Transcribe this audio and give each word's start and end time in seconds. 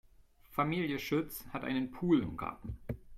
Familie 0.49 0.97
Schütz 0.97 1.45
hat 1.53 1.63
einen 1.63 1.91
Pool 1.91 2.23
im 2.23 2.35
Garten. 2.35 2.75